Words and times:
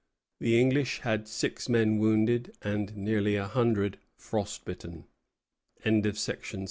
The 0.39 0.59
English 0.59 1.01
had 1.01 1.27
six 1.27 1.69
men 1.69 1.99
wounded 1.99 2.57
and 2.63 2.97
nearly 2.97 3.35
a 3.35 3.45
hundred 3.45 3.99
frost 4.17 4.65
bitten. 4.65 5.03
Knox, 5.85 6.27
II. 6.27 6.59